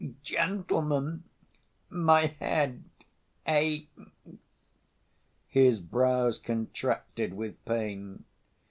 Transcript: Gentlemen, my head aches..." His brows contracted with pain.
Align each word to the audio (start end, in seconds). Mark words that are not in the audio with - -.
Gentlemen, 0.23 1.25
my 1.91 2.21
head 2.39 2.85
aches..." 3.45 3.85
His 5.47 5.79
brows 5.79 6.39
contracted 6.39 7.35
with 7.35 7.63
pain. 7.65 8.23